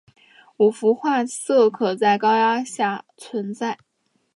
[0.57, 3.77] 五氟化铯可在高压下存在。